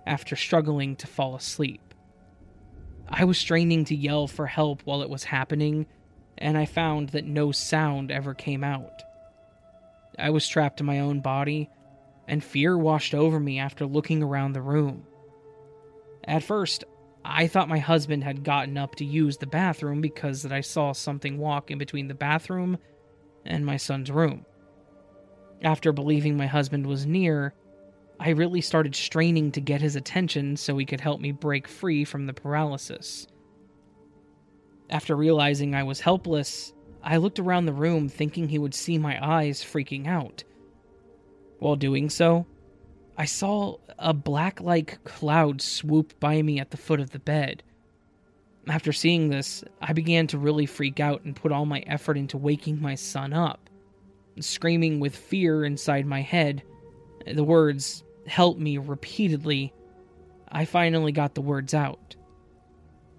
[0.05, 1.95] after struggling to fall asleep.
[3.09, 5.87] I was straining to yell for help while it was happening,
[6.37, 9.01] and I found that no sound ever came out.
[10.19, 11.71] I was trapped in my own body,
[12.27, 15.05] and fear washed over me after looking around the room.
[16.25, 16.83] At first,
[17.23, 20.91] I thought my husband had gotten up to use the bathroom because that I saw
[20.91, 22.77] something walk in between the bathroom
[23.45, 24.45] and my son's room.
[25.61, 27.53] After believing my husband was near,
[28.19, 32.03] I really started straining to get his attention so he could help me break free
[32.03, 33.27] from the paralysis.
[34.89, 39.23] After realizing I was helpless, I looked around the room thinking he would see my
[39.25, 40.43] eyes freaking out.
[41.59, 42.45] While doing so,
[43.17, 47.63] I saw a black like cloud swoop by me at the foot of the bed.
[48.67, 52.37] After seeing this, I began to really freak out and put all my effort into
[52.37, 53.69] waking my son up.
[54.39, 56.61] Screaming with fear inside my head,
[57.25, 59.73] the words, help me, repeatedly,
[60.49, 62.15] I finally got the words out.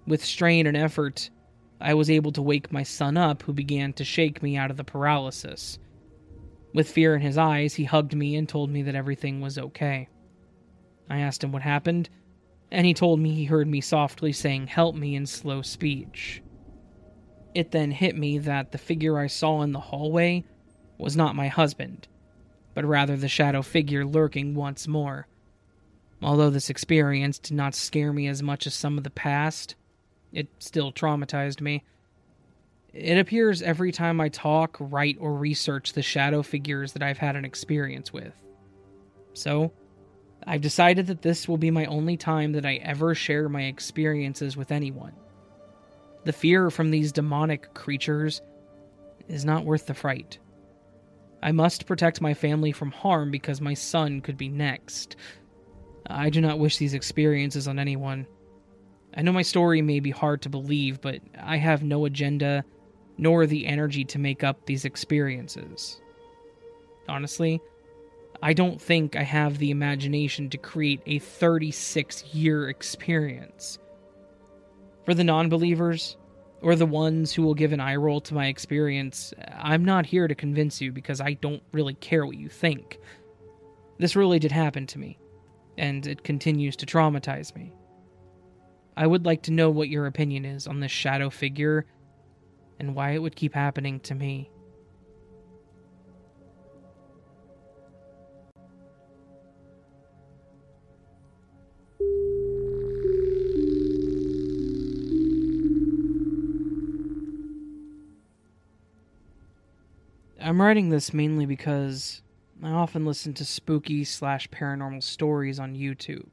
[0.07, 1.29] With strain and effort,
[1.81, 4.77] I was able to wake my son up, who began to shake me out of
[4.77, 5.77] the paralysis.
[6.73, 10.07] With fear in his eyes, he hugged me and told me that everything was okay.
[11.09, 12.09] I asked him what happened,
[12.71, 16.43] and he told me he heard me softly saying, Help me in slow speech.
[17.55, 20.43] It then hit me that the figure I saw in the hallway
[20.99, 22.07] was not my husband,
[22.75, 25.27] but rather the shadow figure lurking once more.
[26.21, 29.75] Although this experience did not scare me as much as some of the past,
[30.31, 31.83] it still traumatized me.
[32.93, 37.35] It appears every time I talk, write, or research the shadow figures that I've had
[37.35, 38.33] an experience with.
[39.33, 39.71] So,
[40.47, 44.57] I've decided that this will be my only time that I ever share my experiences
[44.57, 45.13] with anyone.
[46.23, 48.41] The fear from these demonic creatures
[49.27, 50.39] is not worth the fright.
[51.43, 55.15] I must protect my family from harm because my son could be next.
[56.07, 58.25] I do not wish these experiences on anyone.
[59.15, 62.65] I know my story may be hard to believe, but I have no agenda
[63.19, 66.01] nor the energy to make up these experiences.
[67.09, 67.61] Honestly,
[68.41, 73.77] I don't think I have the imagination to create a 36 year experience.
[75.03, 76.17] For the non believers,
[76.61, 80.27] or the ones who will give an eye roll to my experience, I'm not here
[80.27, 82.99] to convince you because I don't really care what you think.
[83.97, 85.19] This really did happen to me,
[85.77, 87.73] and it continues to traumatize me.
[88.95, 91.85] I would like to know what your opinion is on this shadow figure
[92.79, 94.49] and why it would keep happening to me.
[110.41, 112.23] I'm writing this mainly because
[112.63, 116.25] I often listen to spooky slash paranormal stories on YouTube.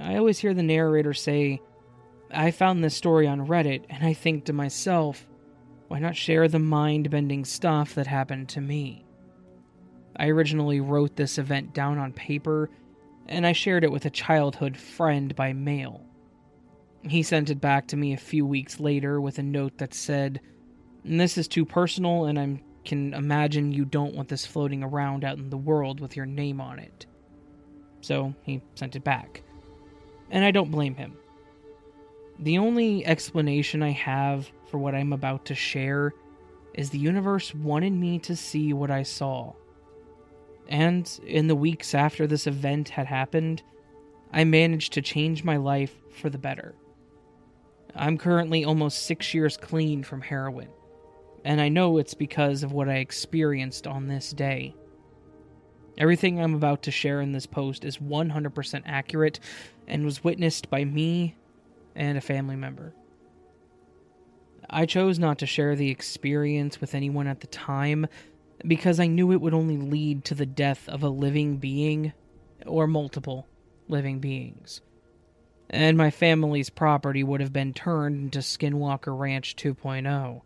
[0.00, 1.60] I always hear the narrator say,
[2.32, 5.26] I found this story on Reddit, and I think to myself,
[5.88, 9.04] why not share the mind bending stuff that happened to me?
[10.16, 12.70] I originally wrote this event down on paper,
[13.26, 16.04] and I shared it with a childhood friend by mail.
[17.02, 20.40] He sent it back to me a few weeks later with a note that said,
[21.04, 25.38] This is too personal, and I can imagine you don't want this floating around out
[25.38, 27.06] in the world with your name on it.
[28.00, 29.42] So he sent it back.
[30.30, 31.16] And I don't blame him.
[32.40, 36.14] The only explanation I have for what I'm about to share
[36.72, 39.52] is the universe wanted me to see what I saw.
[40.66, 43.62] And in the weeks after this event had happened,
[44.32, 46.74] I managed to change my life for the better.
[47.94, 50.68] I'm currently almost six years clean from heroin,
[51.44, 54.74] and I know it's because of what I experienced on this day.
[55.98, 59.40] Everything I'm about to share in this post is 100% accurate
[59.86, 61.36] and was witnessed by me
[62.00, 62.94] and a family member.
[64.70, 68.06] I chose not to share the experience with anyone at the time
[68.66, 72.14] because I knew it would only lead to the death of a living being
[72.66, 73.46] or multiple
[73.86, 74.80] living beings.
[75.68, 80.40] And my family's property would have been turned into Skinwalker Ranch 2.0.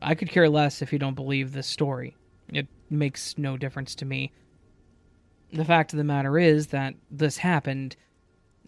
[0.00, 2.16] I could care less if you don't believe this story.
[2.48, 4.32] It makes no difference to me.
[5.52, 7.96] The fact of the matter is that this happened,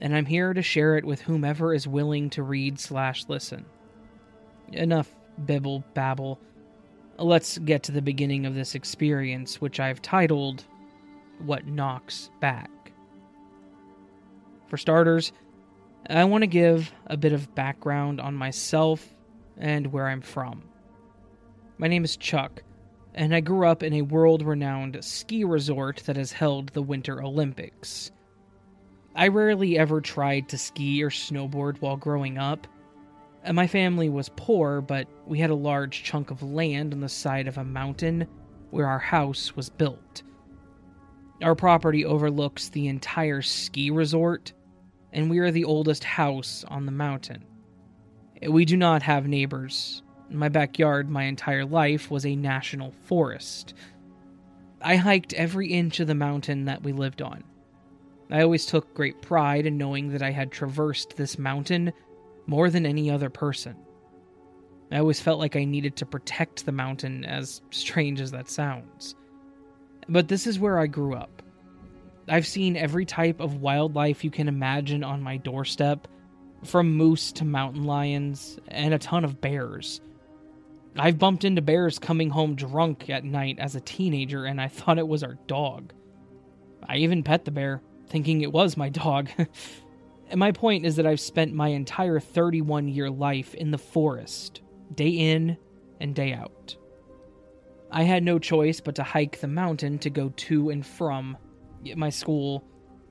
[0.01, 3.65] and I'm here to share it with whomever is willing to read slash listen.
[4.73, 5.13] Enough
[5.47, 6.41] bibble babble.
[7.19, 10.65] Let's get to the beginning of this experience, which I've titled
[11.39, 12.71] What Knocks Back.
[14.69, 15.33] For starters,
[16.09, 19.15] I want to give a bit of background on myself
[19.57, 20.63] and where I'm from.
[21.79, 22.63] My name is Chuck,
[23.15, 27.23] and I grew up in a world renowned ski resort that has held the Winter
[27.23, 28.11] Olympics.
[29.19, 32.69] I rarely ever tried to ski or snowboard while growing up,
[33.45, 37.09] uh, my family was poor, but we had a large chunk of land on the
[37.09, 38.29] side of a mountain
[38.71, 40.23] where our house was built.
[41.43, 44.53] Our property overlooks the entire ski resort,
[45.13, 47.45] and we are the oldest house on the mountain.
[48.41, 50.01] Uh, we do not have neighbors.
[50.31, 53.75] My backyard, my entire life, was a national forest.
[54.81, 57.43] I hiked every inch of the mountain that we lived on.
[58.31, 61.93] I always took great pride in knowing that I had traversed this mountain
[62.47, 63.77] more than any other person.
[64.91, 69.15] I always felt like I needed to protect the mountain, as strange as that sounds.
[70.09, 71.43] But this is where I grew up.
[72.27, 76.09] I've seen every type of wildlife you can imagine on my doorstep,
[76.65, 80.01] from moose to mountain lions, and a ton of bears.
[80.97, 84.99] I've bumped into bears coming home drunk at night as a teenager, and I thought
[84.99, 85.93] it was our dog.
[86.87, 89.29] I even pet the bear, thinking it was my dog.
[90.31, 94.61] And my point is that I've spent my entire 31 year life in the forest,
[94.95, 95.57] day in
[96.01, 96.77] and day out.
[97.91, 101.37] I had no choice but to hike the mountain to go to and from
[101.97, 102.63] my school,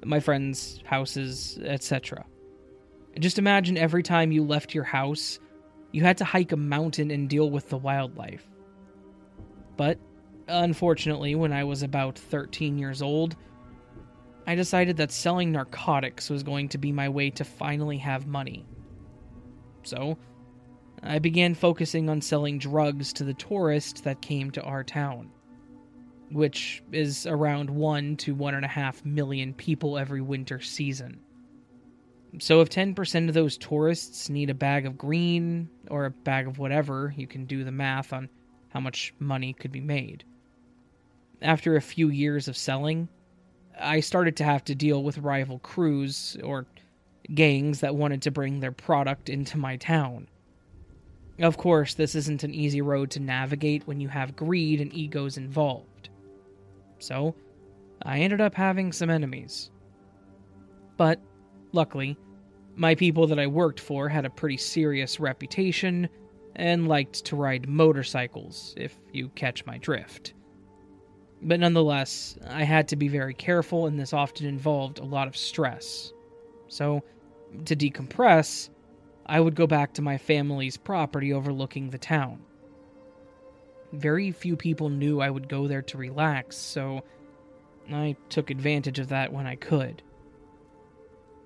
[0.05, 2.23] my friends' houses, etc.
[3.17, 5.39] Just imagine every time you left your house,
[5.91, 8.47] you had to hike a mountain and deal with the wildlife.
[9.75, 9.97] But,
[10.47, 13.36] unfortunately, when I was about 13 years old,
[14.47, 18.65] I decided that selling narcotics was going to be my way to finally have money.
[19.83, 20.17] So,
[21.03, 25.29] I began focusing on selling drugs to the tourists that came to our town,
[26.31, 31.19] which is around 1 to 1.5 million people every winter season.
[32.39, 36.57] So, if 10% of those tourists need a bag of green or a bag of
[36.57, 38.29] whatever, you can do the math on
[38.69, 40.23] how much money could be made.
[41.41, 43.10] After a few years of selling,
[43.80, 46.66] I started to have to deal with rival crews or
[47.34, 50.28] gangs that wanted to bring their product into my town.
[51.40, 55.38] Of course, this isn't an easy road to navigate when you have greed and egos
[55.38, 56.10] involved.
[57.00, 57.36] So,
[58.02, 59.70] I ended up having some enemies.
[60.96, 61.20] But,
[61.74, 62.18] luckily,
[62.76, 66.10] my people that I worked for had a pretty serious reputation
[66.56, 70.34] and liked to ride motorcycles, if you catch my drift.
[71.41, 75.38] But nonetheless, I had to be very careful, and this often involved a lot of
[75.38, 76.12] stress.
[76.67, 77.04] So,
[77.65, 78.69] to decompress,
[79.25, 82.42] I would go back to my family's property overlooking the town.
[83.94, 87.04] Very few people knew I would go there to relax, so
[87.92, 90.02] I took advantage of that when I could.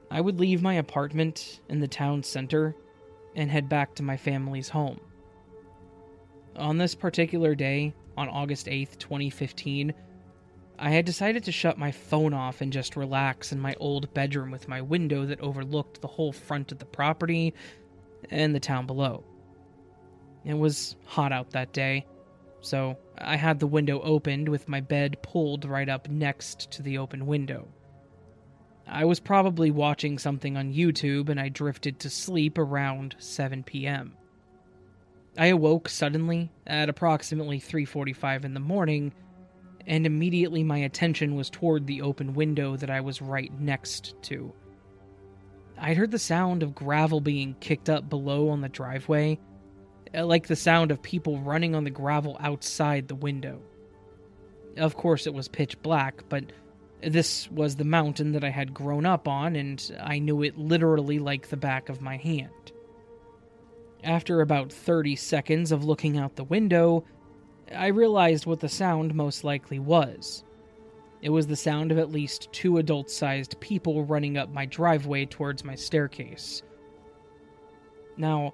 [0.10, 2.76] I would leave my apartment in the town center
[3.36, 5.00] and head back to my family's home.
[6.56, 9.94] On this particular day, on August 8th, 2015,
[10.80, 14.50] I had decided to shut my phone off and just relax in my old bedroom
[14.50, 17.54] with my window that overlooked the whole front of the property
[18.30, 19.24] and the town below.
[20.44, 22.08] It was hot out that day,
[22.62, 26.98] so I had the window opened with my bed pulled right up next to the
[26.98, 27.68] open window.
[28.88, 34.18] I was probably watching something on YouTube and I drifted to sleep around 7 p.m.
[35.38, 39.14] I awoke suddenly at approximately 3:45 in the morning
[39.88, 44.54] and immediately my attention was toward the open window that I was right next to.
[45.78, 49.40] I'd heard the sound of gravel being kicked up below on the driveway,
[50.16, 53.62] uh, like the sound of people running on the gravel outside the window.
[54.78, 56.52] Of course, it was pitch black, but
[57.04, 61.18] this was the mountain that I had grown up on, and I knew it literally
[61.18, 62.72] like the back of my hand.
[64.04, 67.04] After about 30 seconds of looking out the window,
[67.76, 70.44] I realized what the sound most likely was.
[71.22, 75.26] It was the sound of at least two adult sized people running up my driveway
[75.26, 76.64] towards my staircase.
[78.18, 78.54] Now,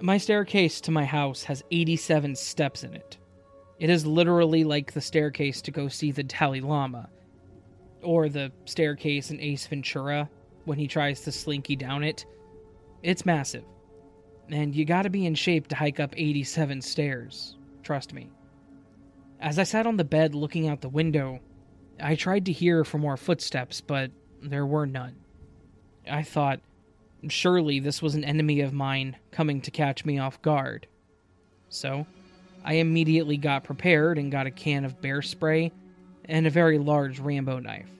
[0.00, 3.18] my staircase to my house has 87 steps in it.
[3.78, 7.10] It is literally like the staircase to go see the Dalai Lama,
[8.02, 10.30] or the staircase in Ace Ventura
[10.64, 12.24] when he tries to slinky down it.
[13.02, 13.64] It's massive,
[14.50, 18.30] and you gotta be in shape to hike up 87 stairs, trust me.
[19.40, 21.40] As I sat on the bed looking out the window,
[22.00, 25.16] I tried to hear for more footsteps, but there were none.
[26.08, 26.60] I thought,
[27.28, 30.86] surely this was an enemy of mine coming to catch me off guard.
[31.68, 32.06] So,
[32.64, 35.72] I immediately got prepared and got a can of bear spray
[36.26, 37.90] and a very large Rambo knife.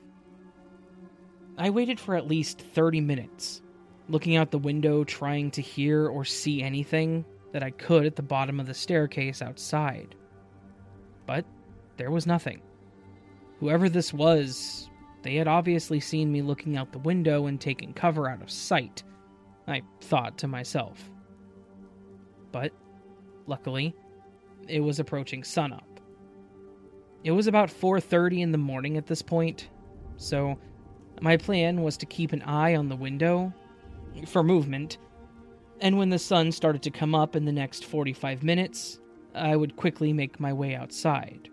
[1.58, 3.60] I waited for at least 30 minutes,
[4.08, 8.22] looking out the window trying to hear or see anything that I could at the
[8.22, 10.14] bottom of the staircase outside.
[11.26, 11.44] But
[11.96, 12.62] there was nothing.
[13.60, 14.88] Whoever this was,
[15.22, 19.04] they had obviously seen me looking out the window and taking cover out of sight,
[19.68, 21.10] I thought to myself.
[22.50, 22.72] But,
[23.46, 23.94] luckily,
[24.68, 26.00] it was approaching sunup.
[27.24, 29.68] It was about 4:30 in the morning at this point,
[30.16, 30.58] so
[31.20, 33.52] my plan was to keep an eye on the window
[34.26, 34.98] for movement,
[35.80, 39.00] and when the sun started to come up in the next 45 minutes,
[39.34, 41.48] I would quickly make my way outside.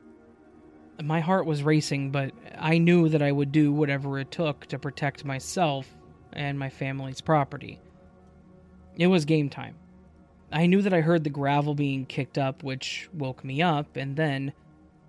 [1.02, 4.78] My heart was racing, but I knew that I would do whatever it took to
[4.78, 5.88] protect myself
[6.34, 7.80] and my family's property.
[8.98, 9.76] It was game time.
[10.52, 14.16] I knew that I heard the gravel being kicked up, which woke me up, and
[14.16, 14.52] then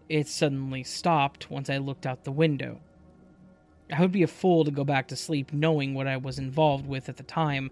[0.08, 2.80] it suddenly stopped once I looked out the window.
[3.92, 6.86] I would be a fool to go back to sleep knowing what I was involved
[6.86, 7.70] with at the time.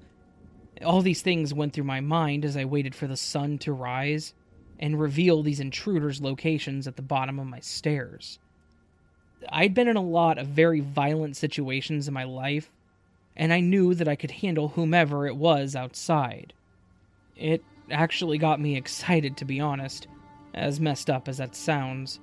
[0.84, 4.34] All these things went through my mind as I waited for the sun to rise
[4.78, 8.38] and reveal these intruders' locations at the bottom of my stairs.
[9.50, 12.70] I'd been in a lot of very violent situations in my life,
[13.36, 16.52] and I knew that I could handle whomever it was outside.
[17.36, 20.08] It actually got me excited, to be honest,
[20.54, 22.20] as messed up as that sounds.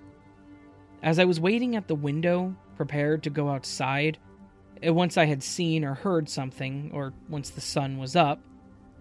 [1.01, 4.17] As I was waiting at the window, prepared to go outside,
[4.81, 8.41] eh, once I had seen or heard something, or once the sun was up,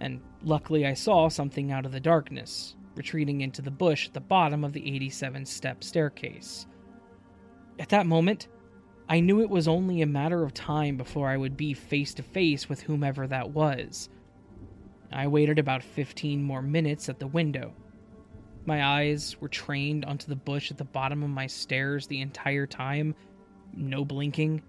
[0.00, 4.20] and luckily I saw something out of the darkness, retreating into the bush at the
[4.20, 6.66] bottom of the 87 step staircase.
[7.78, 8.48] At that moment,
[9.08, 12.22] I knew it was only a matter of time before I would be face to
[12.22, 14.08] face with whomever that was.
[15.12, 17.74] I waited about 15 more minutes at the window.
[18.66, 22.66] My eyes were trained onto the bush at the bottom of my stairs the entire
[22.66, 23.14] time,
[23.76, 24.62] no blinking,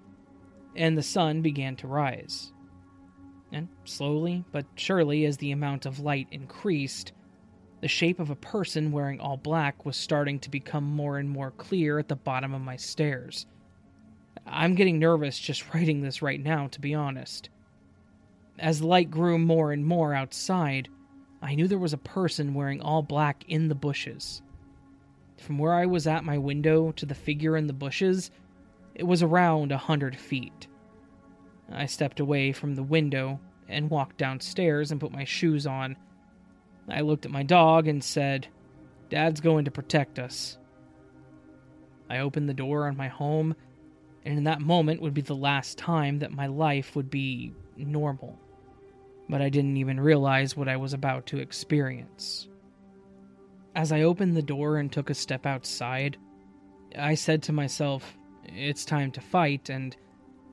[0.76, 2.52] and the sun began to rise.
[3.52, 7.14] And slowly but surely, as the amount of light increased,
[7.82, 11.52] the shape of a person wearing all black was starting to become more and more
[11.52, 13.46] clear at the bottom of my stairs.
[14.46, 17.50] I'm getting nervous just writing this right now, to be honest.
[18.58, 20.88] As the light grew more and more outside,
[21.42, 24.42] I knew there was a person wearing all black in the bushes.
[25.38, 28.32] From where I was at my window to the figure in the bushes,
[28.96, 30.68] it was around a hundred feet.
[31.72, 35.96] I stepped away from the window and walked downstairs and put my shoes on
[36.90, 38.48] I looked at my dog and said,
[39.10, 40.58] Dad's going to protect us.
[42.10, 43.56] I opened the door on my home,
[44.24, 48.40] and in that moment would be the last time that my life would be normal.
[49.28, 52.48] But I didn't even realize what I was about to experience.
[53.76, 56.18] As I opened the door and took a step outside,
[56.98, 59.96] I said to myself, It's time to fight, and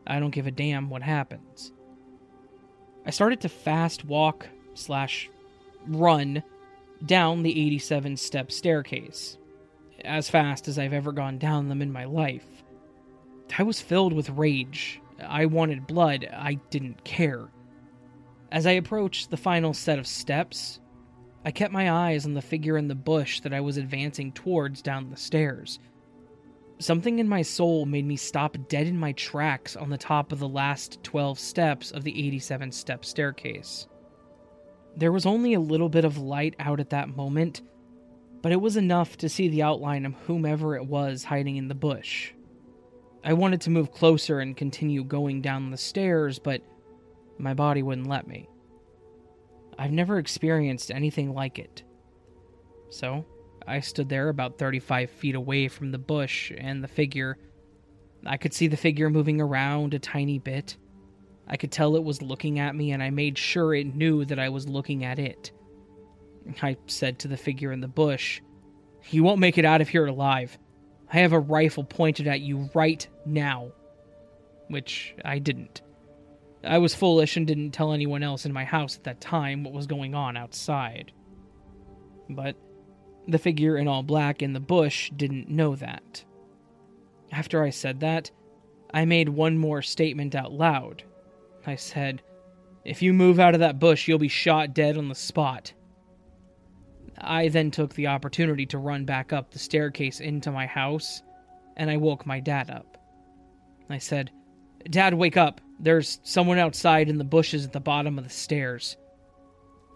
[0.06, 1.72] I don't give a damn what happens.
[3.04, 5.30] I started to fast walk slash
[5.86, 6.42] run
[7.04, 9.38] down the 87 step staircase,
[10.04, 12.46] as fast as I've ever gone down them in my life.
[13.58, 15.00] I was filled with rage.
[15.20, 16.28] I wanted blood.
[16.32, 17.48] I didn't care.
[18.50, 20.80] As I approached the final set of steps,
[21.44, 24.80] I kept my eyes on the figure in the bush that I was advancing towards
[24.80, 25.78] down the stairs.
[26.82, 30.40] Something in my soul made me stop dead in my tracks on the top of
[30.40, 33.86] the last 12 steps of the 87 step staircase.
[34.96, 37.62] There was only a little bit of light out at that moment,
[38.42, 41.74] but it was enough to see the outline of whomever it was hiding in the
[41.76, 42.32] bush.
[43.22, 46.62] I wanted to move closer and continue going down the stairs, but
[47.38, 48.48] my body wouldn't let me.
[49.78, 51.84] I've never experienced anything like it.
[52.90, 53.24] So,
[53.66, 57.38] I stood there about 35 feet away from the bush and the figure.
[58.26, 60.76] I could see the figure moving around a tiny bit.
[61.46, 64.38] I could tell it was looking at me, and I made sure it knew that
[64.38, 65.52] I was looking at it.
[66.60, 68.40] I said to the figure in the bush,
[69.10, 70.56] You won't make it out of here alive.
[71.12, 73.72] I have a rifle pointed at you right now.
[74.68, 75.82] Which I didn't.
[76.64, 79.74] I was foolish and didn't tell anyone else in my house at that time what
[79.74, 81.12] was going on outside.
[82.30, 82.56] But
[83.26, 86.24] the figure in all black in the bush didn't know that.
[87.30, 88.30] After I said that,
[88.92, 91.02] I made one more statement out loud.
[91.66, 92.22] I said,
[92.84, 95.72] If you move out of that bush, you'll be shot dead on the spot.
[97.18, 101.22] I then took the opportunity to run back up the staircase into my house,
[101.76, 102.98] and I woke my dad up.
[103.88, 104.30] I said,
[104.90, 105.60] Dad, wake up.
[105.78, 108.96] There's someone outside in the bushes at the bottom of the stairs.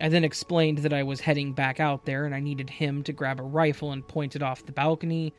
[0.00, 3.12] I then explained that I was heading back out there and I needed him to
[3.12, 5.32] grab a rifle and point it off the balcony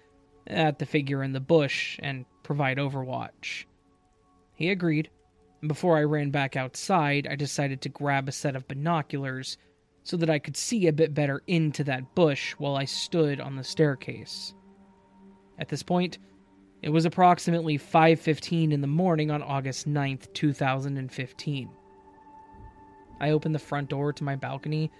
[0.47, 3.65] at the figure in the bush and provide overwatch.
[4.55, 5.09] He agreed.
[5.61, 9.57] And before I ran back outside, I decided to grab a set of binoculars
[10.03, 13.55] so that I could see a bit better into that bush while I stood on
[13.55, 14.53] the staircase.
[15.59, 16.17] At this point,
[16.81, 21.69] it was approximately 5:15 in the morning on August 9th, 2015.
[23.19, 24.91] I opened the front door to my balcony.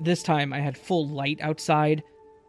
[0.00, 2.02] This time I had full light outside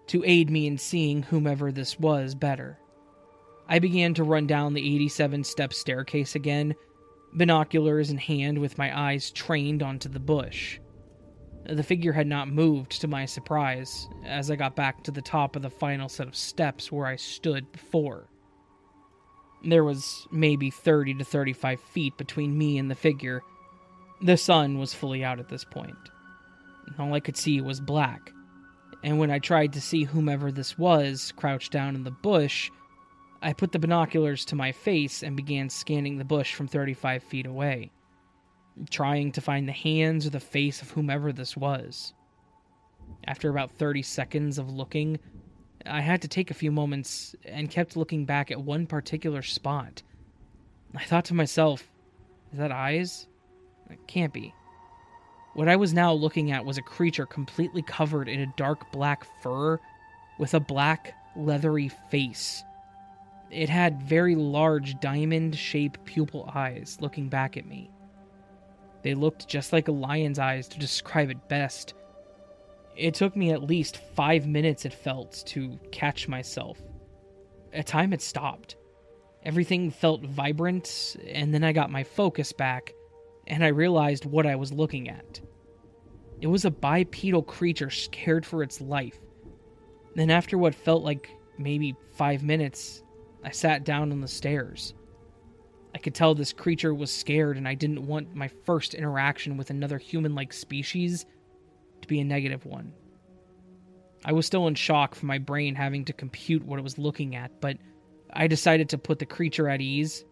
[0.07, 2.79] to aid me in seeing whomever this was better.
[3.67, 6.75] I began to run down the 87 step staircase again,
[7.33, 10.79] binoculars in hand with my eyes trained onto the bush.
[11.65, 15.55] The figure had not moved to my surprise as I got back to the top
[15.55, 18.27] of the final set of steps where I stood before.
[19.63, 23.41] There was maybe 30 to 35 feet between me and the figure.
[24.23, 25.97] The sun was fully out at this point.
[26.97, 28.31] All I could see was black,
[29.03, 32.71] and when I tried to see whomever this was crouched down in the bush,
[33.41, 37.45] I put the binoculars to my face and began scanning the bush from 35 feet
[37.45, 37.91] away
[38.89, 42.13] trying to find the hands or the face of whomever this was.
[43.25, 45.19] After about 30 seconds of looking,
[45.85, 50.01] I had to take a few moments and kept looking back at one particular spot.
[50.95, 51.91] I thought to myself,
[52.51, 53.27] is that eyes?
[53.93, 54.53] It can't be.
[55.53, 59.25] What I was now looking at was a creature completely covered in a dark black
[59.41, 59.79] fur
[60.39, 62.63] with a black, leathery face.
[63.51, 67.91] It had very large diamond shaped pupil eyes looking back at me.
[69.03, 71.93] They looked just like a lion's eyes to describe it best.
[72.95, 76.79] It took me at least five minutes, it felt, to catch myself.
[77.71, 78.75] At time it stopped.
[79.43, 82.93] Everything felt vibrant, and then I got my focus back,
[83.47, 85.41] and I realized what I was looking at.
[86.41, 89.19] It was a bipedal creature scared for its life.
[90.15, 93.03] Then, after what felt like maybe five minutes,
[93.43, 94.93] I sat down on the stairs.
[95.95, 99.69] I could tell this creature was scared, and I didn't want my first interaction with
[99.69, 101.25] another human like species
[102.01, 102.93] to be a negative one.
[104.25, 107.35] I was still in shock from my brain having to compute what it was looking
[107.35, 107.77] at, but
[108.31, 110.25] I decided to put the creature at ease,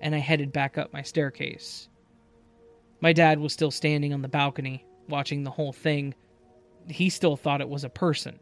[0.00, 1.89] and I headed back up my staircase.
[3.00, 6.14] My dad was still standing on the balcony, watching the whole thing.
[6.88, 8.38] He still thought it was a person,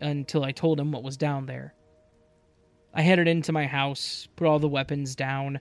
[0.00, 1.74] until I told him what was down there.
[2.92, 5.60] I headed into my house, put all the weapons down,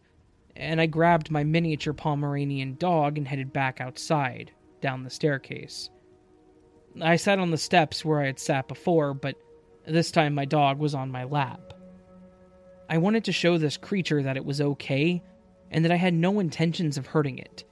[0.56, 4.52] and I grabbed my miniature Pomeranian dog and headed back outside,
[4.82, 5.90] down the staircase.
[7.02, 9.36] I sat on the steps where I had sat before, but
[9.88, 11.74] this time my dog was on my lap.
[12.90, 15.22] I wanted to show this creature that it was okay
[15.72, 17.64] and that I had no intentions of hurting it.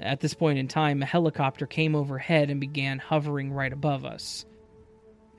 [0.00, 4.44] At this point in time, a helicopter came overhead and began hovering right above us.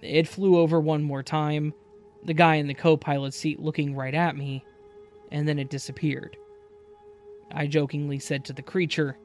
[0.01, 1.73] It flew over one more time,
[2.23, 4.65] the guy in the co pilot seat looking right at me,
[5.31, 6.35] and then it disappeared.
[7.51, 9.17] I jokingly said to the creature,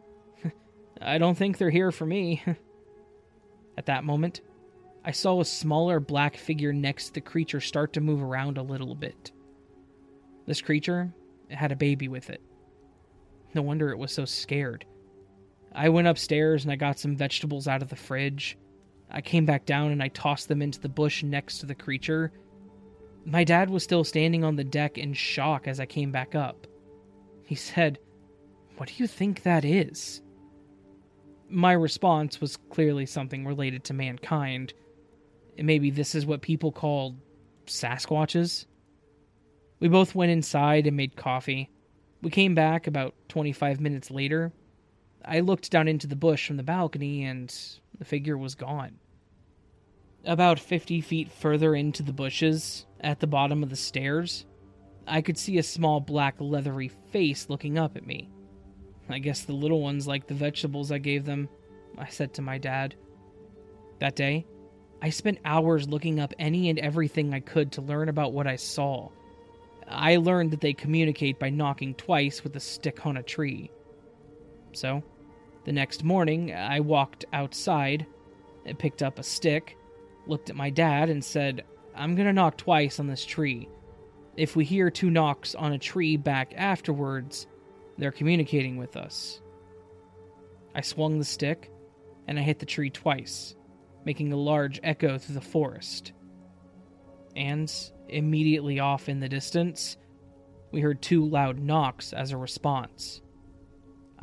[1.00, 2.42] I don't think they're here for me.
[3.76, 4.40] At that moment,
[5.04, 8.62] I saw a smaller black figure next to the creature start to move around a
[8.62, 9.32] little bit.
[10.46, 11.12] This creature
[11.50, 12.40] had a baby with it.
[13.52, 14.84] No wonder it was so scared.
[15.74, 18.56] I went upstairs and I got some vegetables out of the fridge.
[19.10, 22.32] I came back down and I tossed them into the bush next to the creature.
[23.24, 26.66] My dad was still standing on the deck in shock as I came back up.
[27.44, 27.98] He said,
[28.76, 30.22] What do you think that is?
[31.48, 34.74] My response was clearly something related to mankind.
[35.56, 37.16] Maybe this is what people call
[37.66, 38.66] Sasquatches.
[39.80, 41.70] We both went inside and made coffee.
[42.22, 44.52] We came back about 25 minutes later.
[45.26, 47.54] I looked down into the bush from the balcony and
[47.98, 48.98] the figure was gone.
[50.24, 54.46] About 50 feet further into the bushes, at the bottom of the stairs,
[55.06, 58.30] I could see a small black leathery face looking up at me.
[59.08, 61.48] I guess the little ones like the vegetables I gave them,
[61.98, 62.94] I said to my dad.
[64.00, 64.46] That day,
[65.02, 68.56] I spent hours looking up any and everything I could to learn about what I
[68.56, 69.10] saw.
[69.86, 73.70] I learned that they communicate by knocking twice with a stick on a tree.
[74.72, 75.02] So,
[75.64, 78.06] the next morning, I walked outside,
[78.78, 79.76] picked up a stick,
[80.26, 83.68] looked at my dad, and said, I'm gonna knock twice on this tree.
[84.36, 87.46] If we hear two knocks on a tree back afterwards,
[87.98, 89.40] they're communicating with us.
[90.74, 91.70] I swung the stick,
[92.26, 93.54] and I hit the tree twice,
[94.04, 96.12] making a large echo through the forest.
[97.36, 97.72] And
[98.08, 99.96] immediately off in the distance,
[100.72, 103.20] we heard two loud knocks as a response.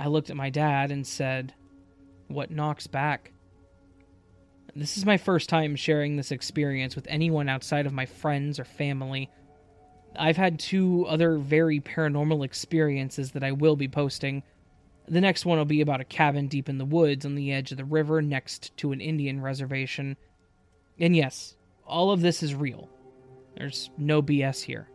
[0.02, 1.54] I looked at my dad and said,
[2.28, 3.34] What knocks back?
[4.76, 8.64] This is my first time sharing this experience with anyone outside of my friends or
[8.64, 9.30] family.
[10.18, 14.41] I've had two other very paranormal experiences that I will be posting.
[15.08, 17.70] The next one will be about a cabin deep in the woods on the edge
[17.70, 20.18] of the river next to an Indian reservation.
[20.99, 22.89] And yes, all of this is real.
[23.56, 24.89] There's no BS here.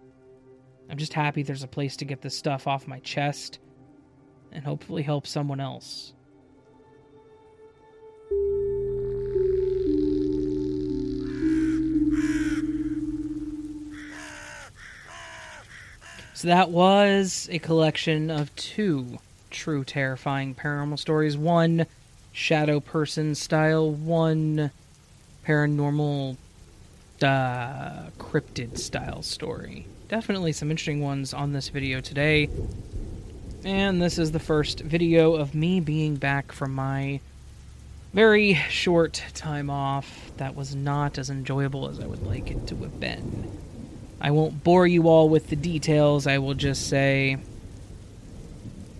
[0.91, 3.61] I'm just happy there's a place to get this stuff off my chest
[4.53, 6.13] and hopefully help someone else.
[16.35, 19.19] So that was a collection of two
[19.51, 21.37] true terrifying paranormal stories.
[21.37, 21.87] One
[22.31, 24.71] shadow person style, one
[25.47, 26.37] paranormal
[27.23, 29.87] uh, cryptid style story.
[30.09, 32.51] Definitely some interesting ones on this video today.
[33.67, 37.19] And this is the first video of me being back from my
[38.15, 42.77] very short time off that was not as enjoyable as I would like it to
[42.77, 43.51] have been.
[44.21, 46.29] I won't bore you all with the details.
[46.29, 47.39] I will just say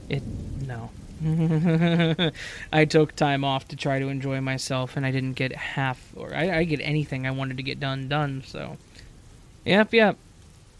[0.09, 0.25] it
[0.67, 0.91] no.
[2.73, 6.35] I took time off to try to enjoy myself, and I didn't get half, or
[6.35, 8.43] I, I get anything I wanted to get done done.
[8.45, 8.79] So,
[9.65, 10.17] yep, yep,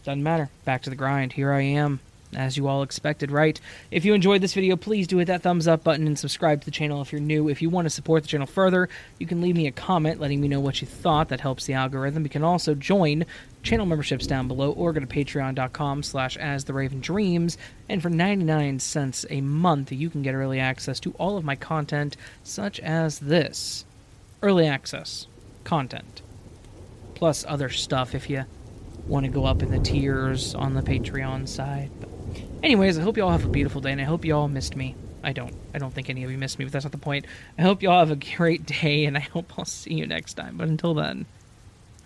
[0.03, 0.49] doesn't matter.
[0.65, 1.31] Back to the grind.
[1.31, 2.01] Here I am
[2.35, 3.59] as you all expected, right?
[3.91, 6.65] If you enjoyed this video, please do hit that thumbs up button and subscribe to
[6.65, 7.49] the channel if you're new.
[7.49, 10.41] If you want to support the channel further, you can leave me a comment letting
[10.41, 11.29] me know what you thought.
[11.29, 12.23] That helps the algorithm.
[12.23, 13.25] You can also join
[13.67, 17.57] channel memberships down below or go to patreon.com slash as the raven dreams
[17.89, 21.55] and for 99 cents a month you can get early access to all of my
[21.55, 23.83] content such as this
[24.41, 25.27] early access
[25.65, 26.21] content
[27.13, 28.45] plus other stuff if you
[29.05, 32.09] want to go up in the tiers on the patreon side but
[32.63, 34.75] Anyways, I hope you all have a beautiful day, and I hope you all missed
[34.75, 34.95] me.
[35.23, 35.53] I don't.
[35.73, 37.25] I don't think any of you missed me, but that's not the point.
[37.57, 40.35] I hope you all have a great day, and I hope I'll see you next
[40.35, 40.57] time.
[40.57, 41.25] But until then,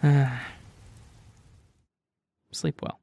[0.02, 0.38] uh,
[2.52, 3.01] sleep well.